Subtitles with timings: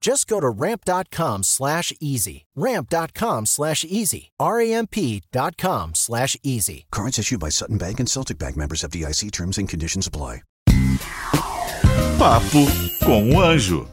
[0.00, 2.46] Just go to ramp.com slash easy.
[2.54, 4.30] Ramp.com slash easy.
[4.38, 6.86] R-A-M-P.com slash easy.
[6.90, 10.42] Cards issued by Sutton Bank and Celtic Bank members of DIC terms and conditions apply.
[12.18, 12.66] Papo
[13.04, 13.86] com o Anjo.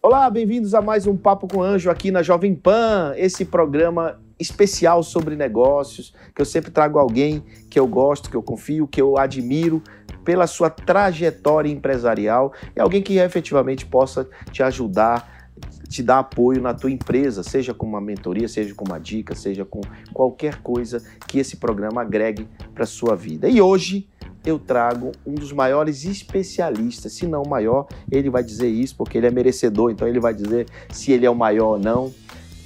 [0.00, 4.20] Olá, bem-vindos a mais um Papo com o Anjo aqui na Jovem Pan, esse programa
[4.38, 9.00] especial sobre negócios, que eu sempre trago alguém que eu gosto, que eu confio, que
[9.00, 9.82] eu admiro
[10.30, 15.40] pela sua trajetória empresarial e alguém que efetivamente possa te ajudar
[15.88, 19.64] te dar apoio na tua empresa, seja com uma mentoria, seja com uma dica, seja
[19.64, 19.80] com
[20.14, 23.48] qualquer coisa que esse programa agregue para sua vida.
[23.48, 24.08] E hoje
[24.46, 29.18] eu trago um dos maiores especialistas, se não o maior, ele vai dizer isso porque
[29.18, 32.14] ele é merecedor, então ele vai dizer se ele é o maior ou não,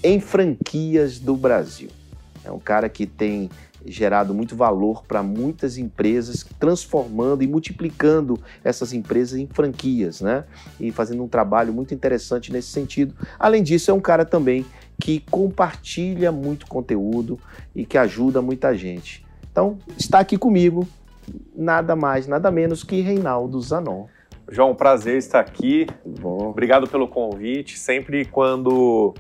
[0.02, 1.88] em franquias do Brasil.
[2.44, 3.48] É um cara que tem
[3.86, 10.44] gerado muito valor para muitas empresas, transformando e multiplicando essas empresas em franquias, né?
[10.80, 13.14] E fazendo um trabalho muito interessante nesse sentido.
[13.38, 14.64] Além disso, é um cara também
[15.00, 17.38] que compartilha muito conteúdo
[17.74, 19.24] e que ajuda muita gente.
[19.50, 20.86] Então, está aqui comigo
[21.56, 24.06] nada mais, nada menos que Reinaldo Zanon.
[24.50, 25.86] João, prazer estar aqui.
[26.04, 26.50] Bom.
[26.50, 27.78] Obrigado pelo convite.
[27.78, 29.14] Sempre quando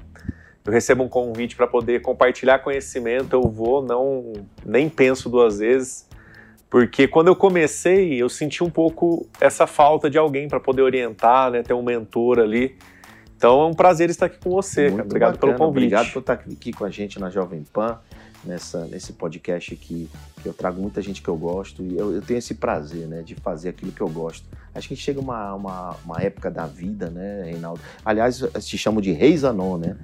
[0.66, 4.32] eu recebo um convite para poder compartilhar conhecimento, eu vou, não
[4.64, 6.08] nem penso duas vezes,
[6.70, 11.50] porque quando eu comecei, eu senti um pouco essa falta de alguém para poder orientar,
[11.50, 12.76] né, ter um mentor ali.
[13.36, 14.88] Então é um prazer estar aqui com você.
[14.88, 15.84] Muito Obrigado bacana, pelo convite.
[15.84, 18.00] Obrigado por estar aqui com a gente na Jovem Pan,
[18.46, 20.08] nessa, nesse podcast aqui,
[20.42, 23.22] que eu trago muita gente que eu gosto e eu, eu tenho esse prazer, né,
[23.22, 24.46] de fazer aquilo que eu gosto.
[24.74, 27.80] Acho que chega uma, uma, uma época da vida, né, Reinaldo?
[28.04, 29.96] Aliás, te chamo de Rei Zanon, né?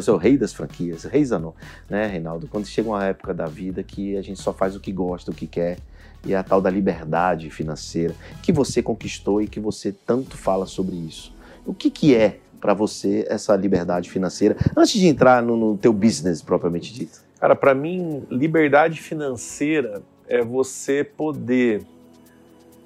[0.00, 1.52] Ser o rei das franquias, Rei Zanon,
[1.90, 2.46] né, Reinaldo?
[2.48, 5.34] Quando chega uma época da vida que a gente só faz o que gosta, o
[5.34, 5.78] que quer,
[6.24, 10.66] e é a tal da liberdade financeira que você conquistou e que você tanto fala
[10.66, 11.34] sobre isso.
[11.66, 14.56] O que, que é para você essa liberdade financeira?
[14.76, 17.20] Antes de entrar no, no teu business propriamente dito.
[17.42, 21.82] Cara, para mim, liberdade financeira é você poder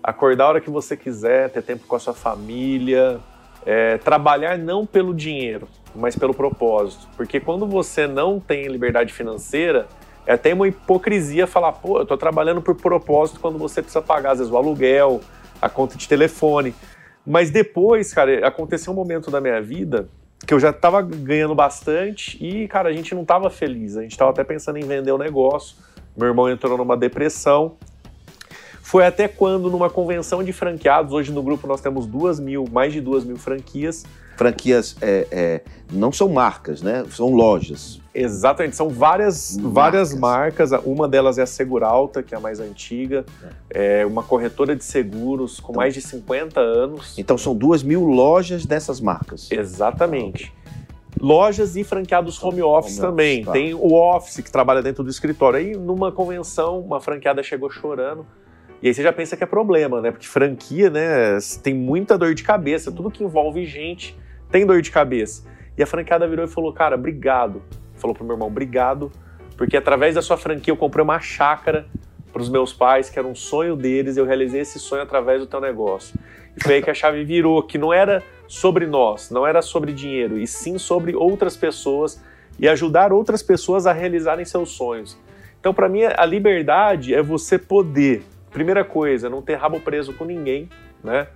[0.03, 3.21] acordar a hora que você quiser, ter tempo com a sua família,
[3.67, 7.07] é, trabalhar não pelo dinheiro, mas pelo propósito.
[7.19, 9.89] Porque quando você não tem liberdade financeira,
[10.27, 14.31] é até uma hipocrisia falar, pô, eu tô trabalhando por propósito quando você precisa pagar,
[14.31, 15.21] às vezes, o aluguel,
[15.61, 16.75] a conta de telefone.
[17.27, 20.09] Mas depois, cara, aconteceu um momento da minha vida
[20.45, 23.97] que eu já tava ganhando bastante e, cara, a gente não tava feliz.
[23.97, 25.77] A gente tava até pensando em vender o negócio.
[26.17, 27.77] Meu irmão entrou numa depressão.
[28.87, 32.93] Foi até quando, numa convenção de franqueados, hoje no grupo nós temos duas mil, mais
[32.93, 34.05] de duas mil franquias.
[34.37, 35.61] Franquias é, é,
[35.93, 37.05] não são marcas, né?
[37.11, 38.01] São lojas.
[38.15, 39.73] Exatamente, são várias Marcas.
[39.75, 40.71] várias marcas.
[40.85, 43.27] Uma delas é a Seguralta, que é a mais antiga.
[43.69, 47.19] É uma corretora de seguros com mais de 50 anos.
[47.19, 49.51] Então são duas mil lojas dessas marcas.
[49.51, 50.55] Exatamente.
[51.21, 53.41] Lojas e franqueados home office Home também.
[53.41, 53.53] office.
[53.53, 55.59] Tem o office que trabalha dentro do escritório.
[55.59, 58.25] Aí numa convenção, uma franqueada chegou chorando.
[58.83, 60.11] E aí você já pensa que é problema, né?
[60.11, 62.93] Porque franquia, né, tem muita dor de cabeça.
[62.93, 64.17] Tudo que envolve gente
[64.51, 65.45] tem dor de cabeça.
[65.77, 67.63] E a franqueada virou e falou: Cara, obrigado.
[67.97, 69.11] Falou pro meu irmão: Obrigado,
[69.57, 71.87] porque através da sua franquia eu comprei uma chácara
[72.33, 75.47] para os meus pais, que era um sonho deles, eu realizei esse sonho através do
[75.47, 76.19] teu negócio.
[76.55, 79.91] E foi aí que a chave virou, que não era sobre nós, não era sobre
[79.91, 82.23] dinheiro, e sim sobre outras pessoas
[82.59, 85.19] e ajudar outras pessoas a realizarem seus sonhos.
[85.59, 88.23] Então, para mim, a liberdade é você poder,
[88.57, 90.71] primeira coisa, não ter rabo preso com ninguém,
[91.05, 91.27] né?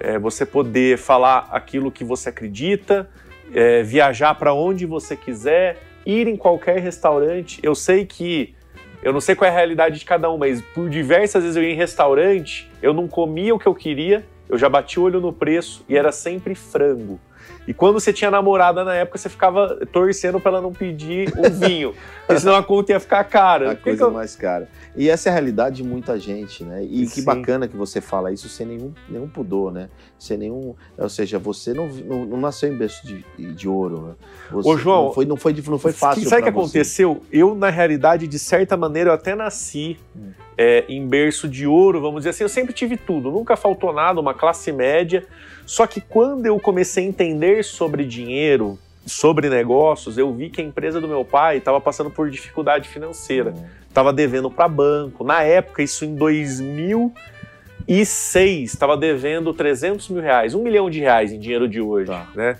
[0.00, 3.08] É você poder falar aquilo que você acredita,
[3.54, 7.60] é, viajar para onde você quiser, ir em qualquer restaurante.
[7.62, 8.52] Eu sei que
[9.00, 11.62] eu não sei qual é a realidade de cada um, mas por diversas vezes eu
[11.62, 15.20] ia em restaurante, eu não comia o que eu queria, eu já bati o olho
[15.20, 17.20] no preço e era sempre frango.
[17.66, 21.50] E quando você tinha namorada na época, você ficava torcendo para ela não pedir um
[21.50, 21.94] vinho,
[22.26, 23.72] porque senão a conta ia ficar cara.
[23.72, 24.10] A coisa eu...
[24.10, 24.68] mais cara.
[24.96, 26.82] E essa é a realidade de muita gente, né?
[26.82, 27.24] E que Sim.
[27.24, 29.88] bacana que você fala isso sem nenhum, nenhum pudor, né?
[30.18, 30.74] Sem nenhum.
[30.96, 34.14] Ou seja, você não, não, não nasceu em berço de, de ouro, né?
[34.50, 36.22] Você, Ô, João, não foi, não foi, não foi fácil.
[36.28, 36.78] Sabe o que pra você.
[36.78, 37.22] aconteceu?
[37.32, 40.45] Eu, na realidade, de certa maneira, eu até nasci Hum.
[40.58, 42.44] É, em berço de ouro, vamos dizer assim.
[42.44, 45.24] Eu sempre tive tudo, nunca faltou nada, uma classe média.
[45.66, 50.64] Só que quando eu comecei a entender sobre dinheiro, sobre negócios, eu vi que a
[50.64, 53.54] empresa do meu pai estava passando por dificuldade financeira.
[53.88, 55.24] Estava devendo para banco.
[55.24, 61.38] Na época, isso em 2006, estava devendo 300 mil reais, um milhão de reais em
[61.38, 62.26] dinheiro de hoje, Tá.
[62.34, 62.56] né?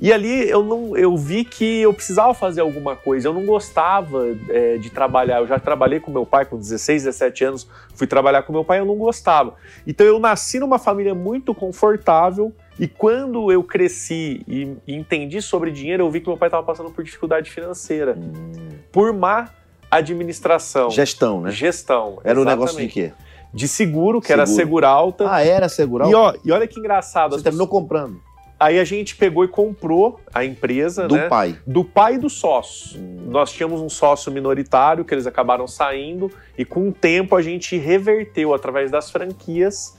[0.00, 3.28] E ali eu, não, eu vi que eu precisava fazer alguma coisa.
[3.28, 5.40] Eu não gostava é, de trabalhar.
[5.40, 7.68] Eu já trabalhei com meu pai com 16, 17 anos.
[7.94, 9.54] Fui trabalhar com meu pai, eu não gostava.
[9.86, 12.52] Então eu nasci numa família muito confortável.
[12.78, 16.64] E quando eu cresci e, e entendi sobre dinheiro, eu vi que meu pai estava
[16.64, 18.16] passando por dificuldade financeira.
[18.16, 18.70] Hum.
[18.92, 19.50] Por má
[19.90, 20.90] administração.
[20.90, 21.50] Gestão, né?
[21.50, 22.20] Gestão.
[22.22, 22.46] Era um exatamente.
[22.46, 23.12] negócio de quê?
[23.52, 24.62] De seguro, que era Seguro.
[24.62, 25.32] segura alta.
[25.32, 26.08] Ah, era segurar.
[26.08, 27.34] e, ó, e olha que engraçado.
[27.34, 28.20] você terminou comprando.
[28.60, 31.56] Aí a gente pegou e comprou a empresa Do né, pai.
[31.66, 32.98] do pai e do sócio.
[32.98, 33.28] Hum.
[33.28, 37.76] Nós tínhamos um sócio minoritário que eles acabaram saindo e com o tempo a gente
[37.76, 39.96] reverteu através das franquias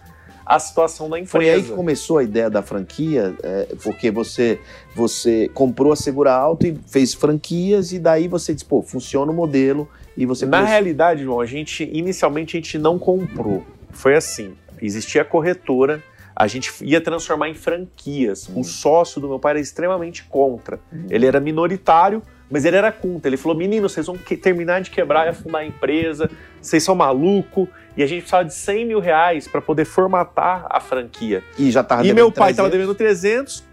[0.49, 1.29] a situação da empresa.
[1.31, 4.59] Foi aí que começou a ideia da franquia, é, porque você
[4.95, 9.35] você comprou a Segura Alto e fez franquias, e daí você disse, pô, funciona o
[9.35, 13.63] modelo, e você Na realidade, João, a gente inicialmente a gente não comprou.
[13.91, 16.03] Foi assim, existia a corretora,
[16.39, 18.49] a gente ia transformar em franquias.
[18.55, 20.79] O sócio do meu pai era extremamente contra.
[21.09, 23.27] Ele era minoritário, mas ele era contra.
[23.29, 26.31] Ele falou: menino, vocês vão que- terminar de quebrar e afundar a empresa,
[26.61, 27.67] vocês são maluco.
[27.97, 31.43] E a gente precisava de 100 mil reais para poder formatar a franquia.
[31.57, 32.51] E já tava e meu pai 300.
[32.53, 33.63] estava devendo 300,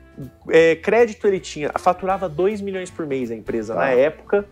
[0.49, 3.81] é, crédito ele tinha, faturava 2 milhões por mês a empresa Tá.
[3.81, 4.45] na época.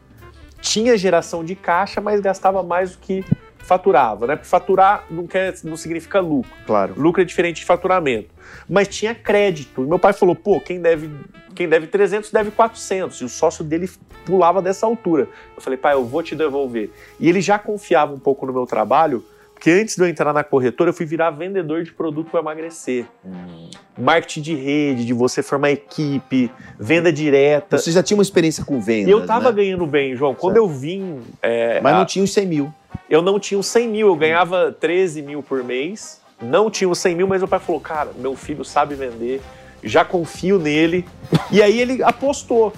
[0.61, 3.25] Tinha geração de caixa, mas gastava mais do que
[3.64, 4.37] faturava, né?
[4.37, 6.50] Porque faturar não, quer, não significa lucro.
[6.66, 6.94] Claro.
[6.96, 8.28] Lucro é diferente de faturamento.
[8.69, 9.82] Mas tinha crédito.
[9.82, 11.11] E meu pai falou: pô, quem deve,
[11.55, 13.20] quem deve 300 deve 400.
[13.20, 13.90] E o sócio dele
[14.25, 15.28] pulava dessa altura.
[15.56, 16.90] Eu falei: pai, eu vou te devolver.
[17.19, 20.44] E ele já confiava um pouco no meu trabalho, porque antes de eu entrar na
[20.44, 23.06] corretora, eu fui virar vendedor de produto para emagrecer.
[23.24, 23.70] Hum.
[23.96, 27.78] Marketing de rede, de você formar equipe, venda direta.
[27.78, 29.56] Você já tinha uma experiência com vendas, E eu tava né?
[29.62, 30.34] ganhando bem, João.
[30.34, 30.64] Quando Certo.
[30.66, 31.20] eu vim.
[31.40, 32.74] é, Mas a- não tinha os 100 mil.
[33.08, 36.20] eu não tinha os 100 mil, eu ganhava 13 mil por mês.
[36.42, 39.40] Não tinha os 100 mil, mas meu pai falou: cara, meu filho sabe vender,
[39.82, 41.06] já confio nele.
[41.50, 42.72] e aí ele apostou.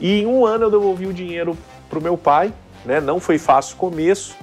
[0.00, 1.56] E em um ano eu devolvi o dinheiro
[1.88, 2.52] pro meu pai,
[2.84, 3.00] né?
[3.00, 4.34] Não foi fácil o começo.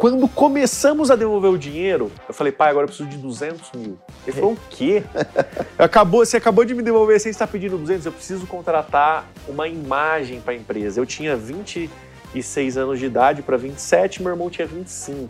[0.00, 3.98] Quando começamos a devolver o dinheiro, eu falei, pai, agora eu preciso de 200 mil.
[4.26, 5.02] Ele falou, o quê?
[5.78, 10.40] acabou, você acabou de me devolver, você está pedindo 200, eu preciso contratar uma imagem
[10.40, 10.98] para a empresa.
[10.98, 15.28] Eu tinha 26 anos de idade para 27, meu irmão tinha 25.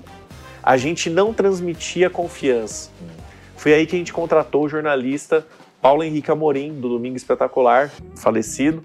[0.63, 2.91] A gente não transmitia confiança.
[3.57, 5.45] Foi aí que a gente contratou o jornalista
[5.83, 8.85] Paulo Henrique Amorim, do Domingo Espetacular, falecido.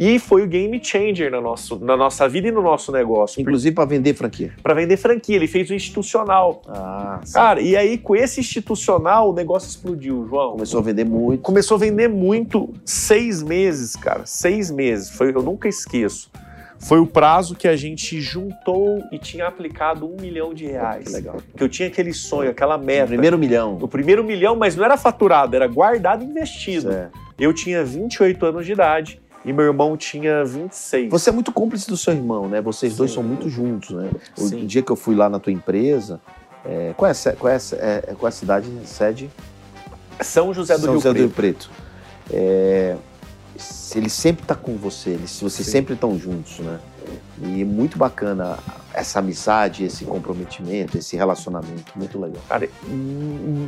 [0.00, 3.38] E foi o game changer na, nosso, na nossa vida e no nosso negócio.
[3.38, 4.50] Inclusive para vender franquia.
[4.62, 6.62] Para vender franquia, ele fez o institucional.
[6.66, 7.34] Ah, sim.
[7.34, 10.52] Cara, e aí com esse institucional o negócio explodiu, João.
[10.52, 11.42] Começou a vender muito.
[11.42, 14.22] Começou a vender muito seis meses, cara.
[14.24, 15.10] Seis meses.
[15.10, 16.30] Foi, eu nunca esqueço.
[16.78, 21.08] Foi o prazo que a gente juntou e tinha aplicado um milhão de reais.
[21.08, 21.36] Que legal.
[21.54, 23.08] Que eu tinha aquele sonho, aquela meta.
[23.08, 23.76] Primeiro milhão.
[23.78, 26.90] O primeiro milhão, mas não era faturado, era guardado e investido.
[26.90, 27.10] É.
[27.38, 31.10] Eu tinha 28 anos de idade e meu irmão tinha 26.
[31.10, 32.60] Você é muito cúmplice do seu irmão, né?
[32.60, 33.14] Vocês dois Sim.
[33.16, 34.10] são muito juntos, né?
[34.36, 34.66] O Sim.
[34.66, 36.20] dia que eu fui lá na tua empresa,
[36.64, 39.30] é, qual, é, qual, é, ce- é, qual é a cidade, sede?
[40.20, 41.70] São José do São Rio José do Rio Preto.
[41.70, 42.34] Preto.
[42.36, 42.96] É,
[43.94, 45.72] ele sempre tá com você, eles, vocês Sim.
[45.72, 46.78] sempre estão juntos, né?
[47.42, 48.58] E é muito bacana
[48.92, 52.42] essa amizade, esse comprometimento, esse relacionamento, muito legal.
[52.48, 52.68] Cara,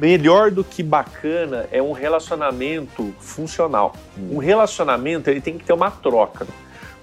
[0.01, 3.95] melhor do que bacana é um relacionamento funcional.
[4.31, 6.47] Um relacionamento ele tem que ter uma troca.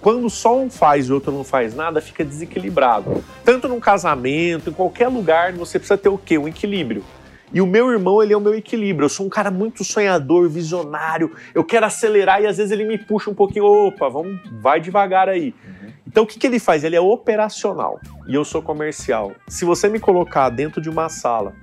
[0.02, 3.24] Quando só um faz e o outro não faz nada, fica desequilibrado.
[3.44, 6.38] Tanto num casamento, em qualquer lugar, você precisa ter o quê?
[6.38, 7.04] Um equilíbrio.
[7.52, 9.06] E o meu irmão, ele é o meu equilíbrio.
[9.06, 11.36] Eu sou um cara muito sonhador, visionário.
[11.54, 13.66] Eu quero acelerar e às vezes ele me puxa um pouquinho.
[13.66, 15.54] Opa, vamos, vai devagar aí.
[16.10, 16.84] Então o que, que ele faz?
[16.84, 19.32] Ele é operacional e eu sou comercial.
[19.48, 21.54] Se você me colocar dentro de uma sala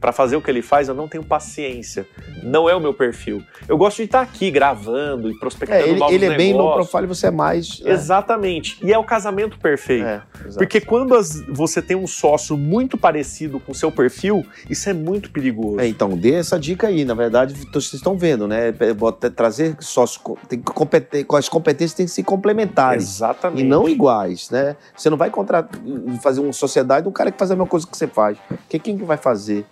[0.00, 2.06] para fazer o que ele faz, eu não tenho paciência.
[2.42, 3.42] Não é o meu perfil.
[3.68, 6.74] Eu gosto de estar aqui gravando e prospectando É, ele, novos ele é bem low
[6.74, 7.80] profile, você é mais.
[7.80, 7.90] né?
[7.92, 8.78] Exatamente.
[8.82, 10.06] E é o casamento perfeito.
[10.06, 10.22] É.
[10.56, 14.92] Porque quando as- você tem um sócio muito parecido com o seu perfil, isso é
[14.94, 15.80] muito perigoso.
[15.80, 17.04] É, então, dê essa dica aí.
[17.04, 18.72] Na verdade, vocês estão vendo, né?
[18.96, 23.04] Bota- Trazer sócios tem que competir, com as competências têm que se complementares.
[23.04, 23.60] Exatamente.
[23.62, 24.76] E não iguais, né?
[24.96, 25.78] Você não vai contratar,
[26.22, 28.38] fazer uma sociedade de um cara que faz a mesma coisa que você faz.
[28.48, 29.64] Porque quem que vai fazer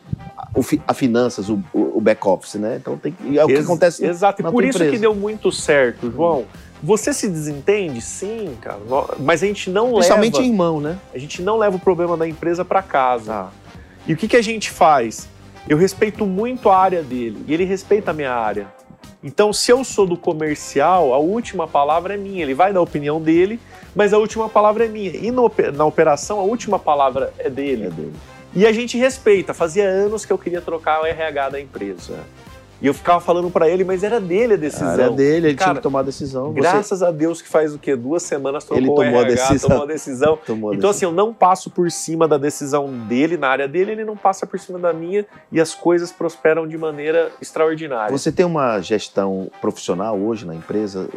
[0.59, 2.77] o, fi- a finanças, o, o back-office, né?
[2.81, 3.39] Então tem que.
[3.39, 4.05] É o que Ex- acontece.
[4.05, 4.91] Exato, e por isso empresa.
[4.93, 6.45] que deu muito certo, João.
[6.83, 8.01] Você se desentende?
[8.01, 8.79] Sim, cara.
[9.19, 10.47] Mas a gente não Principalmente leva.
[10.47, 10.99] irmão, né?
[11.15, 13.33] A gente não leva o problema da empresa para casa.
[13.33, 13.51] Tá.
[14.07, 15.29] E o que, que a gente faz?
[15.69, 18.69] Eu respeito muito a área dele e ele respeita a minha área.
[19.23, 22.43] Então, se eu sou do comercial, a última palavra é minha.
[22.43, 23.59] Ele vai dar a opinião dele,
[23.95, 25.11] mas a última palavra é minha.
[25.17, 27.87] E no na operação, a última palavra é dele.
[27.87, 28.13] É dele.
[28.55, 29.53] E a gente respeita.
[29.53, 32.19] Fazia anos que eu queria trocar o RH da empresa.
[32.81, 34.87] E eu ficava falando para ele, mas era dele a decisão.
[34.89, 36.53] A área dele, ele tinha Cara, que tomar a decisão.
[36.53, 37.97] Você Graças a Deus que faz o quê?
[37.97, 39.69] Duas semanas trocou Ele o tomou a RH, decisão.
[39.71, 40.39] tomou a decisão.
[40.47, 41.11] tomou a Então, decisão.
[41.11, 44.47] assim, eu não passo por cima da decisão dele, na área dele, ele não passa
[44.47, 48.17] por cima da minha e as coisas prosperam de maneira extraordinária.
[48.17, 51.09] Você tem uma gestão profissional hoje na empresa?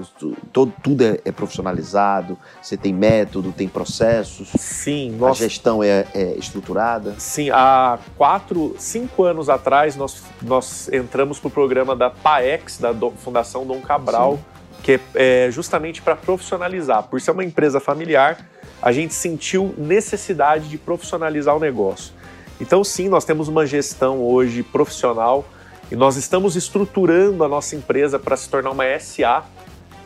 [0.51, 2.37] Todo, tudo é, é profissionalizado?
[2.61, 4.49] Você tem método, tem processos?
[4.57, 7.13] Sim, A nós, gestão é, é estruturada?
[7.17, 12.91] sim, há quatro, cinco anos atrás, nós, nós entramos para o programa da PAEX, da
[12.91, 14.39] Dom- Fundação Dom Cabral,
[14.83, 17.03] que é, é justamente para profissionalizar.
[17.03, 18.49] Por ser uma empresa familiar,
[18.81, 22.13] a gente sentiu necessidade de profissionalizar o negócio.
[22.59, 25.45] Então, sim, nós temos uma gestão hoje profissional
[25.91, 29.43] e nós estamos estruturando a nossa empresa para se tornar uma SA,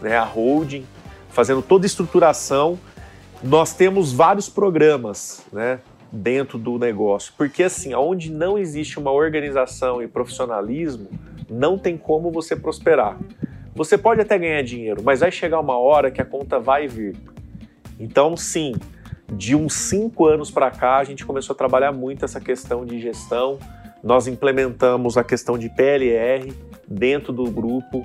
[0.02, 0.86] né, a holding,
[1.30, 2.80] fazendo toda a estruturação.
[3.44, 5.80] Nós temos vários programas né,
[6.12, 11.10] dentro do negócio, porque assim, onde não existe uma organização e profissionalismo,
[11.50, 13.18] não tem como você prosperar.
[13.74, 17.16] Você pode até ganhar dinheiro, mas vai chegar uma hora que a conta vai vir.
[18.00, 18.74] Então, sim,
[19.32, 23.00] de uns cinco anos para cá, a gente começou a trabalhar muito essa questão de
[23.00, 23.60] gestão.
[24.04, 26.54] Nós implementamos a questão de PLR
[26.88, 28.04] dentro do grupo,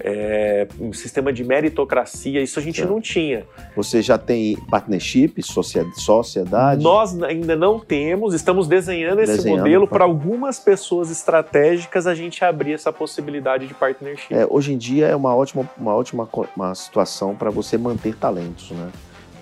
[0.00, 2.40] é, um sistema de meritocracia.
[2.40, 2.90] Isso a gente Certo.
[2.90, 3.44] não tinha.
[3.76, 6.82] Você já tem partnership, sociedade?
[6.82, 12.44] Nós ainda não temos, estamos desenhando esse Desenhando, modelo para algumas pessoas estratégicas a gente
[12.44, 14.32] abrir essa possibilidade de partnership.
[14.32, 18.70] É, hoje em dia é uma ótima, uma ótima uma situação para você manter talentos,
[18.70, 18.90] né?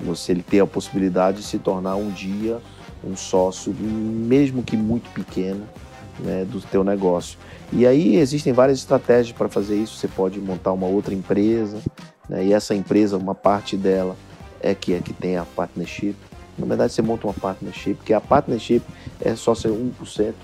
[0.01, 2.59] Você ele ter a possibilidade de se tornar um dia
[3.05, 5.67] um sócio, mesmo que muito pequeno,
[6.19, 7.39] né, do teu negócio.
[7.73, 9.97] E aí existem várias estratégias para fazer isso.
[9.97, 11.79] Você pode montar uma outra empresa,
[12.29, 14.17] né, e essa empresa, uma parte dela
[14.61, 16.17] é que é que tem a partnership.
[16.59, 18.83] Na verdade, você monta uma partnership, que a partnership
[19.21, 19.93] é só ser 1%,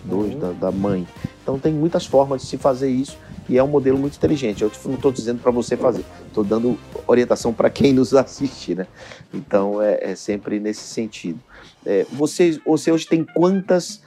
[0.07, 0.39] 2% Uhum.
[0.39, 1.07] da, da mãe.
[1.43, 3.17] Então tem muitas formas de se fazer isso
[3.49, 4.63] e é um modelo muito inteligente.
[4.63, 8.87] Eu não estou dizendo para você fazer, estou dando orientação para quem nos assiste, né?
[9.33, 11.39] Então é, é sempre nesse sentido.
[11.85, 14.01] É, você, você hoje tem quantas?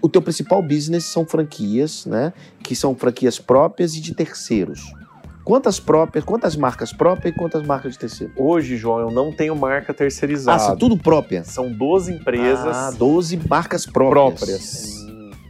[0.00, 2.32] O teu principal business são franquias, né?
[2.62, 4.92] Que são franquias próprias e de terceiros.
[5.44, 8.32] Quantas próprias, quantas marcas próprias e quantas marcas de terceiro?
[8.36, 10.56] Hoje, João, eu não tenho marca terceirizada.
[10.62, 11.42] Ah, são tudo própria.
[11.42, 14.38] São 12 empresas Ah, 12 marcas próprias.
[14.38, 14.97] próprias.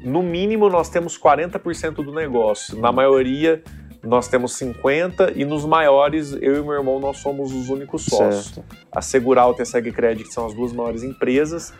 [0.02, 2.78] No mínimo, nós temos 40% do negócio.
[2.78, 3.62] Na maioria,
[4.02, 8.54] nós temos 50% e nos maiores, eu e meu irmão, nós somos os únicos sócios.
[8.54, 8.76] Certo.
[8.92, 11.74] A Segural e a SegCred, que são as duas maiores empresas,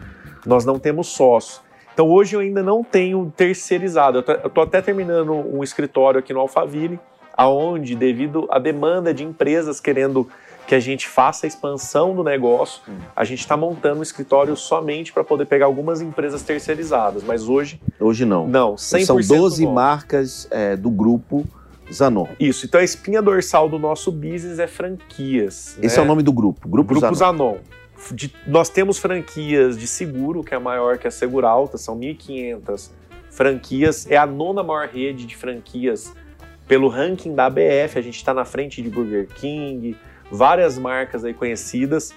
[0.45, 1.63] nós não temos sócio.
[1.95, 4.19] Então hoje eu ainda não tenho terceirizado.
[4.19, 6.99] Eu estou até terminando um escritório aqui no Alphaville,
[7.37, 10.29] aonde, devido à demanda de empresas querendo
[10.69, 12.99] que a gente faça a expansão do negócio, Hum.
[13.17, 17.25] a gente está montando um escritório somente para poder pegar algumas empresas terceirizadas.
[17.25, 18.47] Mas hoje, Hoje não.
[18.47, 19.75] não, 100% São 12 nosso.
[19.75, 21.47] marcas é, do grupo
[21.91, 22.27] Zanon.
[22.39, 25.79] Isso, então a espinha dorsal do nosso business é franquias.
[25.83, 26.03] Esse né?
[26.03, 27.55] é o nome do grupo, Grupo, Grupo Zanon.
[27.55, 27.57] Zanon.
[28.13, 32.91] De- nós temos franquias de seguro, que é a maior que a Seguralta, são 1.500
[33.31, 34.07] franquias.
[34.11, 36.13] É a nona maior rede de franquias
[36.69, 37.99] pelo ranking da ABF.
[37.99, 39.97] A gente está na frente de Burger King,
[40.31, 42.15] várias marcas aí conhecidas.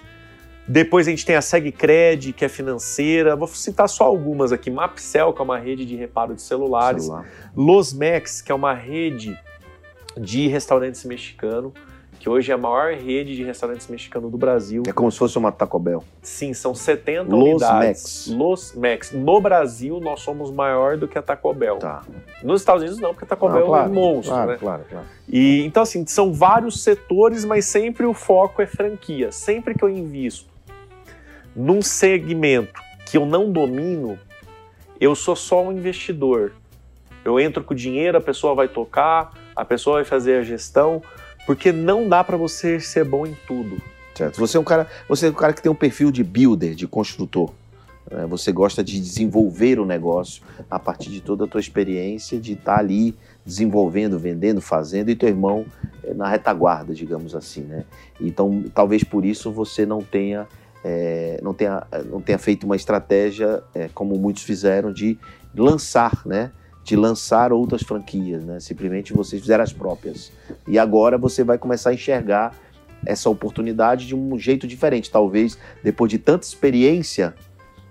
[0.66, 3.34] Depois a gente tem a SegCred, que é financeira.
[3.34, 4.70] Vou citar só algumas aqui.
[4.70, 7.04] Mapcel, que é uma rede de reparo de celulares.
[7.04, 7.26] Celular.
[7.56, 9.38] Losmex, que é uma rede
[10.16, 11.72] de restaurantes mexicano,
[12.22, 14.84] que hoje é a maior rede de restaurantes mexicanos do Brasil.
[14.86, 16.04] É como se fosse uma Taco Bell.
[16.22, 17.78] Sim, são 70 Los unidades.
[17.80, 18.26] Mex.
[18.28, 19.10] Los Mex.
[19.10, 21.78] No Brasil, nós somos maior do que a Taco Bell.
[21.78, 22.02] Tá.
[22.40, 24.56] Nos Estados Unidos, não, porque a Taco Não, Bell é claro, um monstro, claro, né?
[24.56, 25.06] claro, claro.
[25.28, 29.32] E, então, assim, são vários setores, mas sempre o foco é franquia.
[29.32, 30.48] Sempre que eu invisto
[31.56, 34.16] num segmento que eu não domino,
[35.00, 36.52] eu sou só um investidor.
[37.24, 41.02] Eu entro com o dinheiro, a pessoa vai tocar, a pessoa vai fazer a gestão,
[41.46, 43.80] porque não dá para você ser bom em tudo.
[44.14, 44.38] Certo.
[44.38, 46.86] Você é um cara, você é um cara que tem um perfil de builder, de
[46.86, 47.50] construtor.
[48.10, 48.26] né?
[48.26, 52.78] Você gosta de desenvolver o negócio a partir de toda a tua experiência, de estar
[52.78, 55.64] ali desenvolvendo, vendendo, fazendo, e teu irmão
[56.04, 57.84] é, na retaguarda, digamos assim, né?
[58.20, 60.46] Então, talvez por isso você não tenha,
[60.84, 65.18] é, não tenha, não tenha feito uma estratégia, é, como muitos fizeram, de
[65.56, 66.52] lançar, né?
[66.84, 68.58] De lançar outras franquias, né?
[68.60, 70.32] Simplesmente vocês fizeram as próprias.
[70.66, 72.54] E agora você vai começar a enxergar
[73.06, 75.10] essa oportunidade de um jeito diferente.
[75.10, 77.34] Talvez depois de tanta experiência,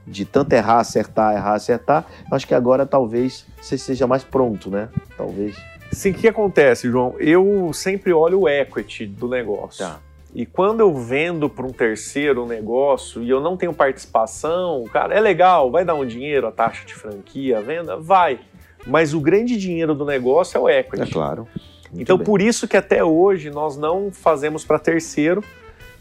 [0.05, 4.89] de tanto errar, acertar, errar, acertar, acho que agora talvez você seja mais pronto, né?
[5.17, 5.55] Talvez.
[5.91, 7.15] Sim, o que acontece, João?
[7.19, 9.86] Eu sempre olho o equity do negócio.
[9.86, 10.00] Tá.
[10.33, 15.13] E quando eu vendo para um terceiro um negócio e eu não tenho participação, cara,
[15.13, 17.98] é legal, vai dar um dinheiro a taxa de franquia, a venda?
[17.98, 18.39] Vai.
[18.85, 21.03] Mas o grande dinheiro do negócio é o equity.
[21.09, 21.47] É claro.
[21.91, 22.25] Muito Então, bem.
[22.25, 25.43] por isso que até hoje nós não fazemos para terceiro.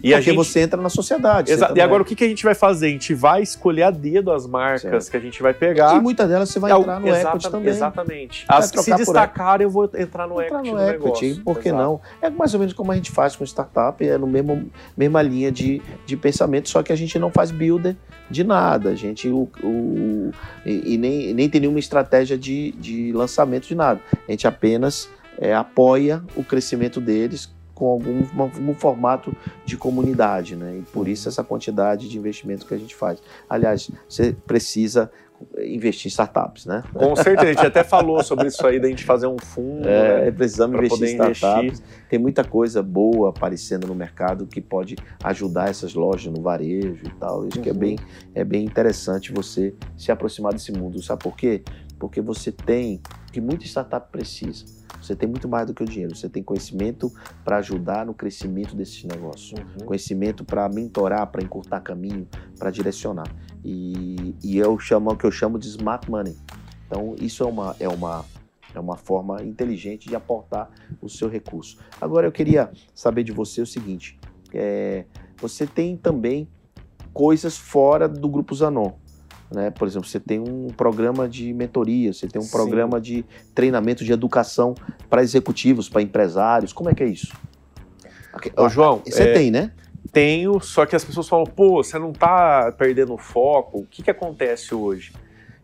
[0.03, 0.37] E a Porque gente...
[0.37, 1.53] você entra na sociedade.
[1.53, 1.77] Exato.
[1.77, 2.87] E agora o que, que a gente vai fazer?
[2.87, 5.11] A gente vai escolher a dedo as marcas Certo.
[5.11, 5.95] que a gente vai pegar.
[5.97, 7.69] E muitas delas você vai É entrar no exata- equity também.
[7.69, 8.45] Exatamente.
[8.49, 11.45] As que se destacarem, eu vou entrar no Entrar equity no equity, negócio.
[11.45, 11.83] por que Exato.
[11.83, 12.01] não?
[12.23, 15.53] É mais ou menos como a gente faz com startup, é no mesmo mesma linha
[15.53, 17.97] de, de pensamento, só que a gente não faz builder
[18.31, 20.31] de nada, a gente o, o-
[20.65, 24.01] e, e nem, nem tem nenhuma estratégia de, de lançamento de nada.
[24.27, 29.35] A gente apenas é, apoia o crescimento deles com algum, algum formato
[29.65, 30.77] de comunidade, né?
[30.81, 33.23] E por isso essa quantidade de investimento que a gente faz.
[33.49, 35.11] Aliás, você precisa
[35.65, 36.85] investir em startups, né?
[36.93, 39.89] Com certeza, a gente até falou sobre isso aí, da gente fazer um fundo.
[39.89, 40.31] É, né?
[40.31, 41.83] precisamos investir em startups.
[42.11, 47.11] Tem muita coisa boa aparecendo no mercado que pode ajudar essas lojas no varejo e
[47.19, 47.49] tal.
[47.49, 47.79] Isso que é Uhum.
[47.79, 47.99] bem,
[48.35, 51.03] é bem interessante você se aproximar desse mundo.
[51.03, 51.63] Sabe por quê?
[51.99, 54.80] Porque você tem o que muita startup precisa.
[55.01, 56.15] Você tem muito mais do que o dinheiro.
[56.15, 57.13] Você tem conhecimento
[57.45, 59.87] para ajudar no crescimento desses negócios Uhum.
[59.87, 62.27] conhecimento para mentorar, para encurtar caminho,
[62.59, 63.29] para direcionar.
[63.65, 66.37] E, e eu chamo o que eu chamo de smart money.
[66.87, 68.25] Então isso é uma é uma
[68.75, 71.79] é uma forma inteligente de aportar o seu recurso.
[72.01, 74.19] Agora eu queria saber de você o seguinte:
[74.53, 75.05] é,
[75.39, 76.49] você tem também
[77.13, 78.93] coisas fora do grupo Zanon.
[79.53, 79.71] Né?
[79.71, 82.53] Por exemplo, você tem um programa de mentoria, você tem um Sim.
[82.53, 84.75] programa de treinamento de educação
[85.09, 86.73] para executivos, para empresários.
[86.73, 87.33] Como é que é isso?
[88.57, 89.73] Ô, João, Você é, tem, né?
[90.13, 93.81] tenho, só que as pessoas falam, pô, você não tá perdendo o foco.
[93.81, 95.13] O que que acontece hoje?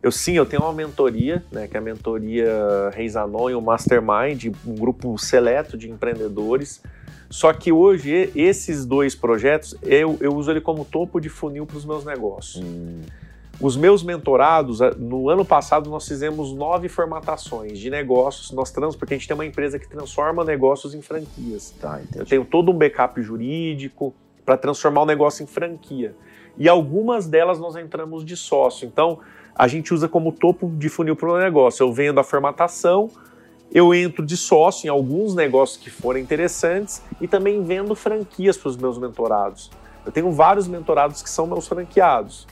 [0.03, 3.61] Eu sim, eu tenho uma mentoria, né, que é a mentoria Reis Anon e o
[3.61, 6.83] Mastermind, um grupo seleto de empreendedores.
[7.29, 11.77] Só que hoje esses dois projetos eu, eu uso ele como topo de funil para
[11.77, 12.65] os meus negócios.
[12.65, 13.01] Hum,
[13.61, 18.51] Os meus mentorados, a- no ano passado nós fizemos nove formatações de negócios.
[18.51, 21.75] Nós trans, porque a gente tem uma empresa que transforma negócios em franquias.
[21.81, 22.01] tá.
[22.15, 24.15] Eu tenho todo um backup jurídico
[24.45, 26.15] para transformar o negócio em franquia.
[26.59, 28.87] E algumas delas nós entramos de sócio.
[28.87, 29.19] Então,
[29.55, 31.83] a gente usa como topo de funil para o negócio.
[31.83, 33.11] Eu vendo a formatação,
[33.73, 38.69] eu entro de sócio em alguns negócios que forem interessantes e também vendo franquias para
[38.69, 39.71] os meus mentorados.
[40.05, 42.47] Eu tenho vários mentorados que são meus franqueados.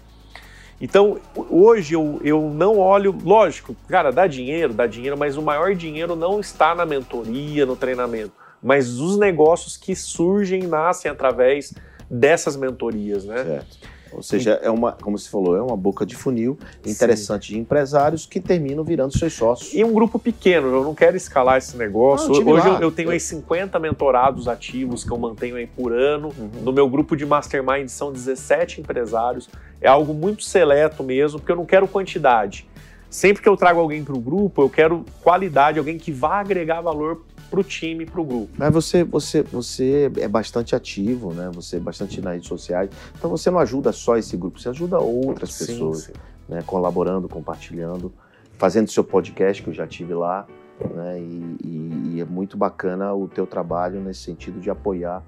[0.81, 5.75] Então, hoje eu, eu não olho, lógico, cara, dá dinheiro, dá dinheiro, mas o maior
[5.75, 8.33] dinheiro não está na mentoria, no treinamento,
[8.63, 11.73] mas os negócios que surgem e nascem através
[12.11, 13.45] dessas mentorias, né?
[13.45, 13.94] Certo.
[14.17, 18.27] Ou seja, é uma, como você falou, é uma boca de funil interessante de empresários
[18.27, 19.75] que terminam virando seus sócios.
[19.75, 22.29] E um grupo pequeno, eu não quero escalar esse negócio.
[22.29, 26.33] Ah, Hoje eu, eu tenho aí 50 mentorados ativos que eu mantenho aí por ano.
[26.63, 29.49] No meu grupo de mastermind são 17 empresários.
[29.81, 32.67] É algo muito seleto mesmo, porque eu não quero quantidade.
[33.11, 36.81] Sempre que eu trago alguém para o grupo, eu quero qualidade, alguém que vá agregar
[36.81, 37.23] valor
[37.55, 38.49] para o time, para o grupo.
[38.59, 41.51] Mas você, você, você é bastante ativo, né?
[41.55, 42.91] Você é bastante nas redes sociais.
[43.17, 46.13] Então você não ajuda só esse grupo, você ajuda outras Sim, pessoas, sim.
[46.49, 46.63] né?
[46.67, 48.13] Colaborando, compartilhando,
[48.59, 50.47] fazendo seu podcast que eu já tive lá,
[50.95, 51.21] né?
[51.21, 55.23] E, e- e é muito bacana o teu trabalho nesse sentido de apoiar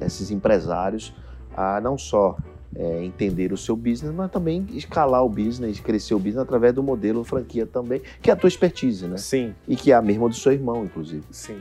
[0.00, 1.14] esses empresários
[1.56, 2.36] a não só
[2.74, 6.82] é, entender o seu business, mas também escalar o business, crescer o business através do
[6.82, 9.16] modelo franquia também, que é a tua expertise, né?
[9.16, 11.24] Sim, E que é a mesma do seu irmão, inclusive.
[11.30, 11.58] sim.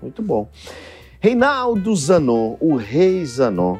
[0.00, 0.48] Muito bom.
[1.20, 3.78] Reinaldo Zanon, o Rei Zanon.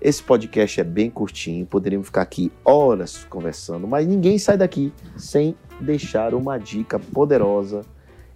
[0.00, 5.54] Esse podcast é bem curtinho, poderíamos ficar aqui horas conversando, mas ninguém sai daqui sem
[5.80, 7.82] deixar uma dica poderosa,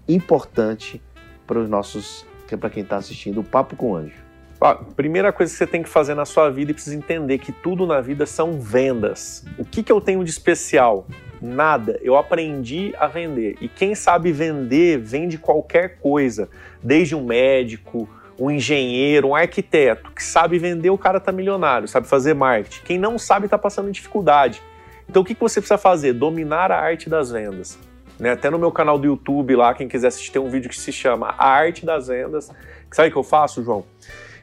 [0.09, 1.03] importante
[1.45, 2.25] para os nossos,
[2.61, 4.26] para quem está assistindo o Papo com Anjo.
[4.67, 7.53] Ó, primeira coisa que você tem que fazer na sua vida e precisa entender que
[7.53, 9.45] tudo na vida são vendas.
[9.57, 11.07] O que, que eu tenho de especial?
[11.41, 12.01] Nada.
[12.03, 13.57] Eu aprendi a vender.
[13.61, 16.49] E quem sabe vender, vende qualquer coisa.
[16.83, 20.11] Desde um médico, um engenheiro, um arquiteto.
[20.11, 22.83] Que sabe vender, o cara tá milionário, sabe fazer marketing.
[22.85, 24.61] Quem não sabe tá passando dificuldade.
[25.09, 26.13] Então o que você precisa fazer?
[26.13, 27.79] Dominar a arte das vendas.
[28.19, 28.33] Né?
[28.33, 30.91] Até no meu canal do YouTube lá, quem quiser assistir, tem um vídeo que se
[30.91, 32.51] chama A Arte das Vendas.
[32.91, 33.85] Sabe o que eu faço, João?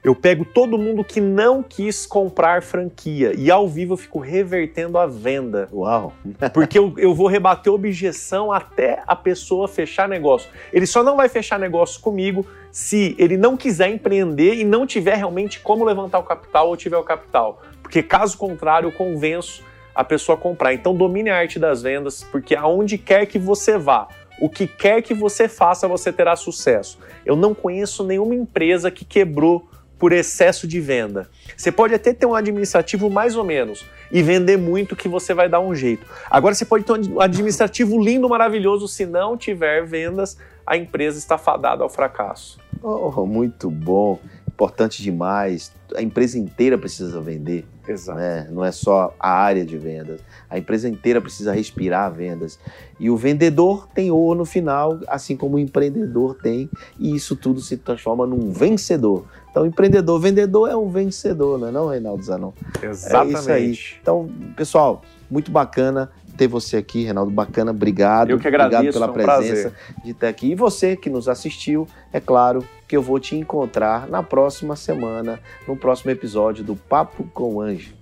[0.03, 4.97] Eu pego todo mundo que não quis comprar franquia e ao vivo eu fico revertendo
[4.97, 5.69] a venda.
[5.71, 6.11] Uau!
[6.53, 10.49] Porque eu, eu vou rebater objeção até a pessoa fechar negócio.
[10.73, 15.15] Ele só não vai fechar negócio comigo se ele não quiser empreender e não tiver
[15.15, 17.61] realmente como levantar o capital ou tiver o capital.
[17.81, 19.63] Porque caso contrário, eu convenço
[19.95, 20.73] a pessoa a comprar.
[20.73, 24.09] Então domine a arte das vendas, porque aonde quer que você vá,
[24.41, 26.99] o que quer que você faça, você terá sucesso.
[27.25, 29.65] Eu não conheço nenhuma empresa que quebrou
[30.03, 31.29] por excesso de venda.
[31.55, 35.47] Você pode até ter um administrativo mais ou menos e vender muito que você vai
[35.47, 36.05] dar um jeito.
[36.29, 40.37] Agora você pode ter um administrativo lindo, maravilhoso, se não tiver vendas,
[40.67, 42.59] a empresa está fadada ao fracasso.
[42.81, 45.71] Oh, muito bom, importante demais.
[45.95, 47.65] A empresa inteira precisa vender.
[47.87, 48.17] Exato.
[48.17, 48.47] Né?
[48.51, 50.21] Não é só a área de vendas.
[50.49, 52.59] A empresa inteira precisa respirar vendas.
[52.99, 57.59] E o vendedor tem o no final, assim como o empreendedor tem, e isso tudo
[57.59, 59.25] se transforma num vencedor.
[59.51, 62.51] Então, empreendedor, vendedor é um vencedor, não é não, Reinaldo Zanon?
[62.81, 63.35] Exatamente.
[63.35, 63.79] É isso aí.
[64.01, 67.31] Então, pessoal, muito bacana ter você aqui, Reinaldo.
[67.31, 68.29] Bacana, obrigado.
[68.29, 70.03] Eu que agradeço, obrigado pela um presença prazer.
[70.03, 70.51] de estar aqui.
[70.51, 75.39] E você que nos assistiu, é claro que eu vou te encontrar na próxima semana,
[75.67, 77.93] no próximo episódio do Papo com o Anjo.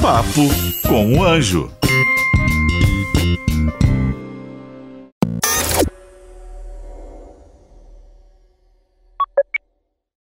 [0.00, 1.70] Papo com o Anjo.